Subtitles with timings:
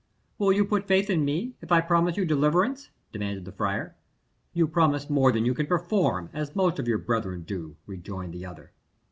[0.39, 3.95] "Will you put faith in me, if I promise you deliverance?" demanded the friar.
[4.51, 8.47] "You promise more than you can perform, as most of your brethren do," rejoined the
[8.47, 8.71] other.